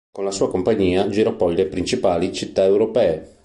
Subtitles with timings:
[0.11, 3.37] Con la sua compagnia girò poi le principali città europee.